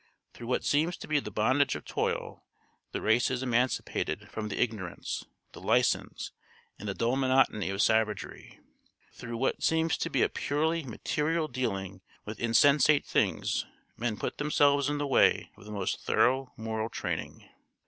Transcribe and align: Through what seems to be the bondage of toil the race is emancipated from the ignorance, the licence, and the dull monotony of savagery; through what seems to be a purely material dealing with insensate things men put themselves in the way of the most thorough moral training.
Through 0.33 0.47
what 0.47 0.63
seems 0.63 0.97
to 0.97 1.07
be 1.07 1.19
the 1.19 1.29
bondage 1.29 1.75
of 1.75 1.85
toil 1.85 2.43
the 2.91 3.01
race 3.03 3.29
is 3.29 3.43
emancipated 3.43 4.31
from 4.31 4.49
the 4.49 4.59
ignorance, 4.59 5.25
the 5.51 5.61
licence, 5.61 6.31
and 6.79 6.89
the 6.89 6.95
dull 6.95 7.15
monotony 7.15 7.69
of 7.69 7.83
savagery; 7.83 8.59
through 9.13 9.37
what 9.37 9.61
seems 9.61 9.99
to 9.99 10.09
be 10.09 10.23
a 10.23 10.27
purely 10.29 10.81
material 10.81 11.47
dealing 11.47 12.01
with 12.25 12.39
insensate 12.39 13.05
things 13.05 13.67
men 13.95 14.17
put 14.17 14.39
themselves 14.39 14.89
in 14.89 14.97
the 14.97 15.05
way 15.05 15.51
of 15.55 15.65
the 15.65 15.71
most 15.71 15.99
thorough 16.01 16.51
moral 16.57 16.89
training. 16.89 17.47